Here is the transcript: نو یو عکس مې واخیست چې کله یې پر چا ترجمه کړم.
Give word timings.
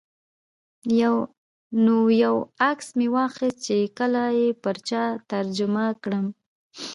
نو 1.83 1.97
یو 2.23 2.35
عکس 2.69 2.87
مې 2.97 3.07
واخیست 3.15 3.59
چې 3.65 3.77
کله 3.97 4.23
یې 4.39 4.47
پر 4.63 4.75
چا 4.89 5.03
ترجمه 5.31 5.85
کړم. 6.03 6.25